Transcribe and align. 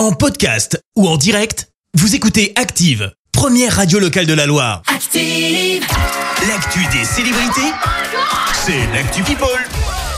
En 0.00 0.12
podcast 0.12 0.82
ou 0.96 1.06
en 1.06 1.18
direct, 1.18 1.68
vous 1.92 2.14
écoutez 2.14 2.54
Active, 2.56 3.12
première 3.32 3.76
radio 3.76 3.98
locale 3.98 4.24
de 4.24 4.32
la 4.32 4.46
Loire. 4.46 4.80
Active. 4.86 5.84
L'actu 6.48 6.78
des 6.90 7.04
célébrités, 7.04 7.70
c'est 8.64 8.86
l'actu 8.94 9.22
People. 9.24 9.46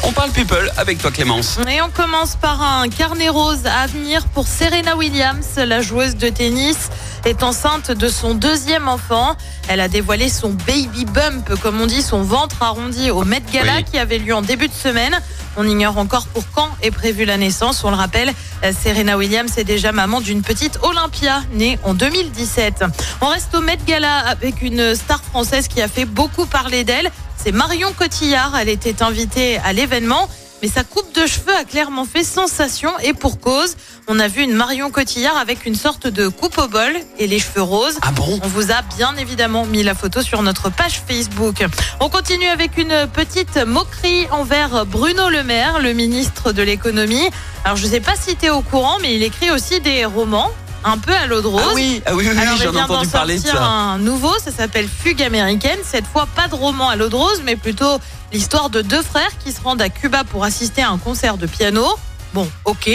On 0.04 0.12
parle 0.12 0.30
people 0.30 0.70
avec 0.76 0.98
toi 0.98 1.10
Clémence. 1.10 1.58
Et 1.68 1.82
on 1.82 1.90
commence 1.90 2.36
par 2.36 2.62
un 2.62 2.88
carnet 2.90 3.28
rose 3.28 3.66
à 3.66 3.88
venir 3.88 4.24
pour 4.28 4.46
Serena 4.46 4.96
Williams, 4.96 5.56
la 5.56 5.80
joueuse 5.80 6.14
de 6.14 6.28
tennis 6.28 6.88
est 7.24 7.42
enceinte 7.42 7.90
de 7.90 8.08
son 8.08 8.34
deuxième 8.34 8.86
enfant. 8.86 9.34
Elle 9.68 9.80
a 9.80 9.88
dévoilé 9.88 10.28
son 10.28 10.50
baby 10.50 11.06
bump, 11.06 11.58
comme 11.60 11.80
on 11.80 11.86
dit, 11.86 12.02
son 12.02 12.22
ventre 12.22 12.62
arrondi 12.62 13.10
au 13.10 13.24
Met 13.24 13.42
Gala 13.52 13.78
Oui. 13.78 13.84
qui 13.84 13.98
avait 13.98 14.18
lieu 14.18 14.34
en 14.34 14.42
début 14.42 14.68
de 14.68 14.74
semaine. 14.74 15.20
On 15.56 15.68
ignore 15.68 15.98
encore 15.98 16.26
pour 16.26 16.44
quand 16.54 16.70
est 16.82 16.90
prévue 16.90 17.24
la 17.24 17.36
naissance. 17.36 17.84
On 17.84 17.90
le 17.90 17.96
rappelle, 17.96 18.32
euh, 18.64 18.72
Serena 18.72 19.18
Williams 19.18 19.58
est 19.58 19.64
déjà 19.64 19.92
maman 19.92 20.20
d'une 20.20 20.42
petite 20.42 20.78
Olympia 20.82 21.42
née 21.52 21.78
en 21.84 21.94
2017. 21.94 22.84
On 23.20 23.26
reste 23.26 23.54
au 23.54 23.60
Met 23.60 23.78
Gala 23.86 24.18
avec 24.18 24.62
une 24.62 24.94
star 24.94 25.22
française 25.22 25.68
qui 25.68 25.82
a 25.82 25.88
fait 25.88 26.06
beaucoup 26.06 26.46
parler 26.46 26.84
d'elle. 26.84 27.10
C'est 27.36 27.52
Marion 27.52 27.92
Cotillard. 27.92 28.56
Elle 28.56 28.68
était 28.68 29.02
invitée 29.02 29.58
à 29.58 29.72
l'événement. 29.72 30.28
Mais 30.62 30.68
sa 30.68 30.84
coupe 30.84 31.12
de 31.12 31.26
cheveux 31.26 31.56
a 31.56 31.64
clairement 31.64 32.04
fait 32.04 32.22
sensation 32.22 32.92
et 33.02 33.14
pour 33.14 33.40
cause. 33.40 33.76
On 34.06 34.20
a 34.20 34.28
vu 34.28 34.42
une 34.42 34.54
Marion 34.54 34.90
Cotillard 34.90 35.36
avec 35.36 35.66
une 35.66 35.74
sorte 35.74 36.06
de 36.06 36.28
coupe 36.28 36.56
au 36.56 36.68
bol 36.68 36.92
et 37.18 37.26
les 37.26 37.40
cheveux 37.40 37.62
roses. 37.62 37.98
Ah 38.02 38.12
bon? 38.12 38.38
On 38.44 38.46
vous 38.46 38.70
a 38.70 38.82
bien 38.96 39.16
évidemment 39.16 39.66
mis 39.66 39.82
la 39.82 39.94
photo 39.94 40.22
sur 40.22 40.40
notre 40.42 40.70
page 40.70 41.02
Facebook. 41.08 41.64
On 41.98 42.08
continue 42.08 42.46
avec 42.46 42.78
une 42.78 43.08
petite 43.12 43.56
moquerie 43.56 44.28
envers 44.30 44.86
Bruno 44.86 45.28
Le 45.30 45.42
Maire, 45.42 45.80
le 45.80 45.94
ministre 45.94 46.52
de 46.52 46.62
l'économie. 46.62 47.28
Alors 47.64 47.76
je 47.76 47.86
sais 47.86 48.00
pas 48.00 48.14
si 48.14 48.36
tu 48.36 48.46
es 48.46 48.50
au 48.50 48.62
courant, 48.62 48.98
mais 49.00 49.16
il 49.16 49.22
écrit 49.24 49.50
aussi 49.50 49.80
des 49.80 50.04
romans 50.04 50.50
un 50.84 50.98
peu 50.98 51.12
à 51.12 51.26
l'eau 51.26 51.40
de 51.40 51.46
rose. 51.46 51.62
Ah 51.64 51.72
oui, 51.74 52.02
ah 52.06 52.14
oui, 52.14 52.26
oui, 52.28 52.36
oui, 52.36 52.44
j'en 52.62 52.72
ai 52.72 52.82
entendu 52.82 53.08
parler 53.08 53.38
de 53.38 53.46
ça. 53.46 53.62
un 53.62 53.98
nouveau, 53.98 54.32
ça 54.38 54.50
s'appelle 54.50 54.88
Fugue 54.88 55.22
américaine. 55.22 55.78
Cette 55.84 56.06
fois, 56.06 56.26
pas 56.34 56.48
de 56.48 56.54
roman 56.54 56.88
à 56.88 56.96
l'eau 56.96 57.08
de 57.08 57.16
rose, 57.16 57.42
mais 57.44 57.56
plutôt 57.56 57.98
l'histoire 58.32 58.70
de 58.70 58.82
deux 58.82 59.02
frères 59.02 59.30
qui 59.44 59.52
se 59.52 59.60
rendent 59.60 59.82
à 59.82 59.88
Cuba 59.88 60.24
pour 60.24 60.44
assister 60.44 60.82
à 60.82 60.90
un 60.90 60.98
concert 60.98 61.36
de 61.36 61.46
piano. 61.46 61.86
Bon, 62.34 62.48
ok. 62.64 62.90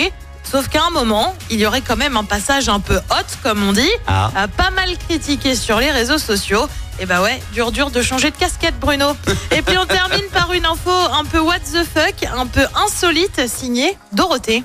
Sauf 0.50 0.70
qu'à 0.70 0.84
un 0.86 0.92
moment, 0.92 1.36
il 1.50 1.60
y 1.60 1.66
aurait 1.66 1.82
quand 1.82 1.98
même 1.98 2.16
un 2.16 2.24
passage 2.24 2.70
un 2.70 2.80
peu 2.80 2.96
hot, 2.96 3.26
comme 3.44 3.68
on 3.68 3.74
dit, 3.74 3.90
Ah. 4.08 4.32
pas 4.56 4.70
mal 4.72 4.98
critiqué 4.98 5.56
sur 5.56 5.80
les 5.80 5.92
réseaux 5.92 6.18
sociaux. 6.18 6.68
Et 7.00 7.06
bah 7.06 7.22
ouais, 7.22 7.40
dur 7.54 7.72
dur 7.72 7.92
de 7.92 8.02
changer 8.02 8.32
de 8.32 8.38
casquette, 8.38 8.80
Bruno. 8.80 9.12
Et 9.52 9.62
puis 9.62 9.78
on 9.78 9.86
termine 9.86 10.24
par 10.34 10.52
une 10.54 10.66
info 10.66 10.90
un 10.90 11.26
peu 11.26 11.40
what 11.40 11.60
the 11.60 11.84
fuck, 11.84 12.24
un 12.36 12.48
peu 12.48 12.66
insolite, 12.76 13.42
signée 13.48 13.96
Dorothée. 14.14 14.64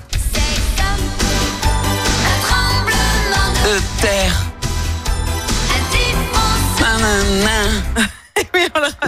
De 3.63 3.81
terre. 4.01 4.35
Nanana. 6.81 8.13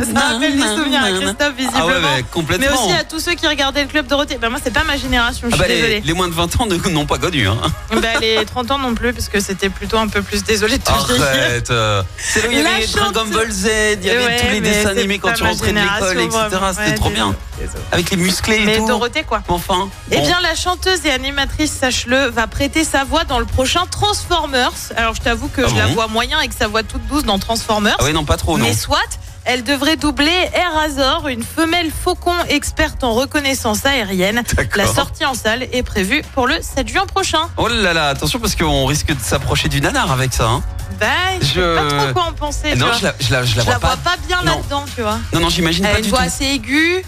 ça 0.03 0.19
rappelle 0.33 0.55
des 0.55 0.61
souvenirs 0.67 1.03
à 1.03 1.11
Christophe, 1.11 1.53
visiblement. 1.57 1.79
Ah 1.83 1.85
ouais, 1.87 1.99
mais 2.01 2.07
Mais 2.17 2.23
complètement. 2.23 2.85
aussi 2.85 2.93
à 2.95 3.03
tous 3.03 3.19
ceux 3.19 3.33
qui 3.33 3.47
regardaient 3.47 3.83
le 3.83 3.89
club 3.89 4.07
Dorothée. 4.07 4.37
Ben 4.37 4.49
moi, 4.49 4.59
c'est 4.63 4.73
pas 4.73 4.83
ma 4.83 4.97
génération, 4.97 5.47
je 5.49 5.53
Ah 5.53 5.57
suis 5.57 5.59
bah, 5.61 5.67
les, 5.67 5.75
désolée. 5.75 6.01
les 6.05 6.13
moins 6.13 6.27
de 6.27 6.33
20 6.33 6.59
ans 6.61 6.67
n'ont 6.91 7.05
pas 7.05 7.17
connu. 7.17 7.47
Hein. 7.47 7.57
Ben, 8.01 8.19
les 8.19 8.43
30 8.45 8.71
ans 8.71 8.77
non 8.79 8.93
plus, 8.95 9.13
parce 9.13 9.29
que 9.29 9.39
c'était 9.39 9.69
plutôt 9.69 9.97
un 9.97 10.07
peu 10.07 10.21
plus 10.21 10.43
désolé 10.43 10.77
de 10.77 10.83
te. 10.83 10.89
Arrête. 10.91 11.69
euh, 11.71 12.01
C'est 12.17 12.41
là 12.43 12.47
où 12.47 12.51
il 12.51 12.59
y 12.59 12.63
La 12.63 12.69
avait 12.75 12.87
Dragon. 12.87 13.25
Ball 13.31 13.51
Z, 13.51 13.67
il 14.01 14.05
y 14.05 14.09
avait 14.09 14.25
Ouais, 14.25 14.39
tous 14.39 14.47
les 14.47 14.61
mais 14.61 14.69
dessins 14.71 14.89
animés 14.89 15.19
quand 15.19 15.33
tu 15.33 15.43
rentrais 15.43 15.71
de 15.71 15.77
l'école, 15.79 16.19
etc. 16.19 16.47
C'était 16.71 16.81
Ouais, 16.89 16.93
trop 16.95 17.09
bien. 17.09 17.35
désolée. 17.59 17.79
Avec 17.91 18.09
les 18.11 18.17
musclés 18.17 18.57
et 18.57 18.65
Mais 18.65 18.77
tout. 18.77 18.87
Dorothée, 18.87 19.23
quoi. 19.23 19.41
Enfin. 19.47 19.89
Eh 20.11 20.17
bon. 20.17 20.25
bien, 20.25 20.39
la 20.41 20.55
chanteuse 20.55 21.05
et 21.05 21.11
animatrice, 21.11 21.71
sache-le, 21.71 22.25
va 22.29 22.47
prêter 22.47 22.83
sa 22.83 23.03
voix 23.03 23.23
dans 23.23 23.39
le 23.39 23.45
prochain 23.45 23.85
Transformers. 23.89 24.71
Alors, 24.95 25.15
je 25.15 25.21
t'avoue 25.21 25.47
que 25.47 25.61
Ah 25.65 25.67
je 25.69 25.75
la 25.75 25.87
bon 25.87 25.93
vois 25.93 26.07
moyen 26.07 26.37
avec 26.37 26.51
sa 26.57 26.67
voix 26.67 26.83
toute 26.83 27.05
douce 27.07 27.23
dans 27.23 27.39
Transformers. 27.39 27.95
Ah 27.99 28.03
ouais, 28.03 28.13
non, 28.13 28.23
pas 28.25 28.37
trop, 28.37 28.57
non. 28.57 28.65
Mais 28.65 28.73
soit, 28.73 28.99
elle 29.45 29.63
devrait 29.63 29.95
doubler 29.95 30.49
Air 30.53 30.77
Azor, 30.77 31.27
une 31.27 31.43
femelle 31.43 31.91
faucon 31.91 32.33
experte 32.49 33.03
en 33.03 33.13
reconnaissance 33.13 33.85
aérienne. 33.85 34.41
La 34.75 34.87
sortie 34.87 35.25
en 35.25 35.33
salle 35.33 35.63
est 35.71 35.83
prévue 35.83 36.23
pour 36.33 36.47
le 36.47 36.55
7 36.61 36.87
juin 36.87 37.05
prochain. 37.05 37.49
Oh 37.57 37.67
là 37.67 37.93
là, 37.93 38.09
attention 38.09 38.39
parce 38.39 38.55
qu'on 38.55 38.85
risque 38.85 39.07
de 39.07 39.21
s'approcher 39.21 39.69
du 39.69 39.81
nanar 39.81 40.11
avec 40.11 40.33
ça. 40.33 40.47
Hein. 40.47 40.63
Bah, 40.99 41.05
je 41.41 41.45
sais 41.45 41.53
Je- 41.55 41.75
pas 41.75 42.03
trop 42.05 42.13
quoi 42.13 42.23
en 42.29 42.33
penser. 42.33 42.71
tu 42.73 42.77
non, 42.77 42.87
vois. 42.87 42.95
je 42.97 43.03
la, 43.03 43.13
je 43.19 43.31
la, 43.31 43.43
je 43.43 43.55
la 43.55 43.61
Je 43.61 43.65
vois 43.65 43.73
la 43.73 43.79
pas. 43.79 43.87
vois 43.87 43.97
pas 43.97 44.17
bien 44.27 44.41
là-dedans, 44.43 44.85
tu 44.95 45.01
vois. 45.01 45.19
Non, 45.33 45.39
non, 45.41 45.49
j'imagine 45.49 45.85
Elle 45.85 45.91
pas 45.91 45.95
a 45.97 45.99
une 45.99 46.05
du 46.05 46.09
voix 46.09 46.19
tout. 46.19 46.25
assez 46.25 46.45
aiguë. 46.45 47.03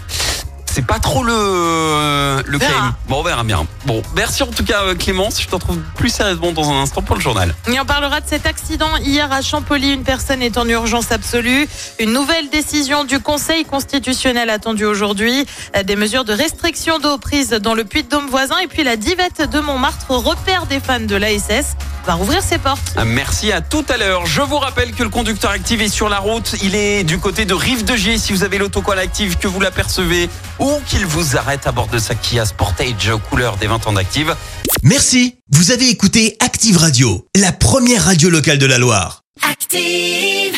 Pas 0.98 1.02
trop 1.10 1.22
le, 1.22 2.42
le 2.44 2.58
claim. 2.58 2.92
Bon, 3.08 3.20
on 3.20 3.22
verra 3.22 3.44
bien. 3.44 3.64
Bon, 3.86 4.02
merci 4.16 4.42
en 4.42 4.48
tout 4.48 4.64
cas 4.64 4.82
euh, 4.82 4.96
Clémence. 4.96 5.40
Je 5.40 5.46
te 5.46 5.54
retrouve 5.54 5.78
plus 5.94 6.08
sérieusement 6.08 6.50
dans 6.50 6.70
un 6.72 6.82
instant 6.82 7.02
pour 7.02 7.14
le 7.14 7.20
journal. 7.20 7.54
Et 7.72 7.78
on 7.78 7.84
parlera 7.84 8.20
de 8.20 8.26
cet 8.26 8.46
accident 8.46 8.96
hier 8.96 9.30
à 9.30 9.40
Champolly. 9.40 9.92
Une 9.92 10.02
personne 10.02 10.42
est 10.42 10.58
en 10.58 10.68
urgence 10.68 11.12
absolue. 11.12 11.68
Une 12.00 12.12
nouvelle 12.12 12.50
décision 12.50 13.04
du 13.04 13.20
Conseil 13.20 13.64
constitutionnel 13.64 14.50
attendue 14.50 14.86
aujourd'hui. 14.86 15.46
Euh, 15.76 15.84
Des 15.84 15.94
mesures 15.94 16.24
de 16.24 16.32
restriction 16.32 16.98
d'eau 16.98 17.16
prises 17.18 17.50
dans 17.50 17.74
le 17.74 17.84
Puy-de-Dôme 17.84 18.26
voisin. 18.28 18.58
Et 18.58 18.66
puis 18.66 18.82
la 18.82 18.96
divette 18.96 19.48
de 19.48 19.60
Montmartre, 19.60 20.10
repère 20.10 20.66
des 20.66 20.80
fans 20.80 20.98
de 20.98 21.14
l'ASS, 21.14 21.76
va 22.08 22.14
rouvrir 22.14 22.42
ses 22.42 22.56
portes. 22.56 22.94
Ah, 22.96 23.04
Merci 23.04 23.52
à 23.52 23.60
tout 23.60 23.84
à 23.90 23.98
l'heure. 23.98 24.24
Je 24.24 24.40
vous 24.40 24.56
rappelle 24.56 24.92
que 24.92 25.02
le 25.02 25.10
conducteur 25.10 25.50
actif 25.50 25.78
est 25.82 25.90
sur 25.90 26.08
la 26.08 26.18
route. 26.18 26.54
Il 26.62 26.74
est 26.74 27.04
du 27.04 27.18
côté 27.18 27.44
de 27.44 27.52
Rive 27.52 27.84
de 27.84 27.96
G. 27.96 28.16
Si 28.16 28.32
vous 28.32 28.44
avez 28.44 28.56
l'autocolle 28.56 28.98
active, 28.98 29.36
que 29.36 29.46
vous 29.46 29.60
l'apercevez 29.60 30.30
ou 30.58 30.72
qu'il 30.86 31.04
vous 31.04 31.36
arrête 31.36 31.66
à 31.66 31.72
bord 31.72 31.88
de 31.88 31.98
sa 31.98 32.14
Kia 32.14 32.46
Sportage 32.46 33.10
couleur 33.28 33.58
des 33.58 33.66
20 33.66 33.86
ans 33.88 33.92
d'active. 33.92 34.34
Merci, 34.82 35.36
vous 35.50 35.70
avez 35.70 35.90
écouté 35.90 36.38
Active 36.40 36.78
Radio, 36.78 37.26
la 37.36 37.52
première 37.52 38.06
radio 38.06 38.30
locale 38.30 38.56
de 38.56 38.66
la 38.66 38.78
Loire. 38.78 39.20
Active. 39.42 40.57